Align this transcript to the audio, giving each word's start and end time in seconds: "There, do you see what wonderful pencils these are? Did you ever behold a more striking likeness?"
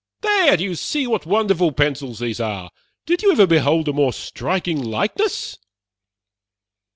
"There, 0.21 0.57
do 0.57 0.63
you 0.63 0.73
see 0.73 1.05
what 1.05 1.27
wonderful 1.27 1.71
pencils 1.73 2.17
these 2.17 2.39
are? 2.39 2.71
Did 3.05 3.21
you 3.21 3.31
ever 3.33 3.45
behold 3.45 3.87
a 3.87 3.93
more 3.93 4.13
striking 4.13 4.83
likeness?" 4.83 5.59